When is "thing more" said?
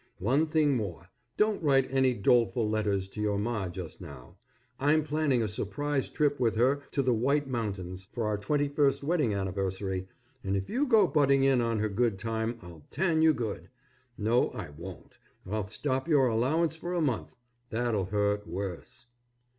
0.47-1.11